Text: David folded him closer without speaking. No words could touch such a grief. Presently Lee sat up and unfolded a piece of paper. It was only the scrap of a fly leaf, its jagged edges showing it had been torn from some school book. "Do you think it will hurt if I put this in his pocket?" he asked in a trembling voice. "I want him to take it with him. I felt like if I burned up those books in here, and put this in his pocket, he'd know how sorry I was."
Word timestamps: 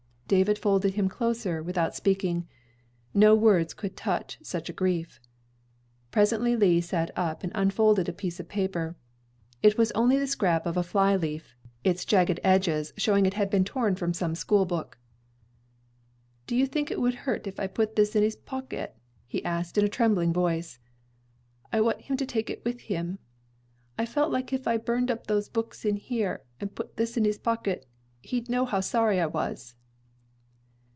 David 0.31 0.57
folded 0.57 0.93
him 0.93 1.09
closer 1.09 1.61
without 1.61 1.93
speaking. 1.93 2.47
No 3.13 3.35
words 3.35 3.73
could 3.73 3.97
touch 3.97 4.39
such 4.41 4.69
a 4.69 4.73
grief. 4.73 5.19
Presently 6.09 6.55
Lee 6.55 6.79
sat 6.79 7.11
up 7.17 7.43
and 7.43 7.51
unfolded 7.53 8.07
a 8.07 8.13
piece 8.13 8.39
of 8.39 8.47
paper. 8.47 8.95
It 9.61 9.77
was 9.77 9.91
only 9.91 10.17
the 10.17 10.25
scrap 10.27 10.65
of 10.65 10.77
a 10.77 10.83
fly 10.83 11.17
leaf, 11.17 11.53
its 11.83 12.05
jagged 12.05 12.39
edges 12.45 12.93
showing 12.95 13.25
it 13.25 13.33
had 13.33 13.49
been 13.49 13.65
torn 13.65 13.95
from 13.97 14.13
some 14.13 14.33
school 14.33 14.65
book. 14.65 14.97
"Do 16.47 16.55
you 16.55 16.65
think 16.65 16.91
it 16.91 17.01
will 17.01 17.11
hurt 17.11 17.45
if 17.45 17.59
I 17.59 17.67
put 17.67 17.97
this 17.97 18.15
in 18.15 18.23
his 18.23 18.37
pocket?" 18.37 18.95
he 19.27 19.43
asked 19.43 19.77
in 19.77 19.83
a 19.83 19.89
trembling 19.89 20.31
voice. 20.31 20.79
"I 21.73 21.81
want 21.81 22.03
him 22.03 22.15
to 22.15 22.25
take 22.25 22.49
it 22.49 22.63
with 22.63 22.79
him. 22.79 23.19
I 23.97 24.05
felt 24.05 24.31
like 24.31 24.53
if 24.53 24.65
I 24.65 24.77
burned 24.77 25.11
up 25.11 25.27
those 25.27 25.49
books 25.49 25.83
in 25.83 25.97
here, 25.97 26.41
and 26.57 26.73
put 26.73 26.95
this 26.95 27.17
in 27.17 27.25
his 27.25 27.37
pocket, 27.37 27.85
he'd 28.21 28.47
know 28.49 28.63
how 28.63 28.79
sorry 28.79 29.19
I 29.19 29.25
was." 29.25 29.75